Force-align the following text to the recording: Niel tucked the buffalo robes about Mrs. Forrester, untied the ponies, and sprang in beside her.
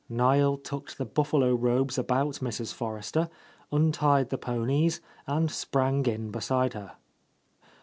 Niel 0.09 0.57
tucked 0.57 0.97
the 0.97 1.05
buffalo 1.05 1.53
robes 1.53 1.95
about 1.95 2.37
Mrs. 2.41 2.73
Forrester, 2.73 3.29
untied 3.71 4.31
the 4.31 4.37
ponies, 4.39 4.99
and 5.27 5.51
sprang 5.51 6.07
in 6.07 6.31
beside 6.31 6.73
her. 6.73 6.93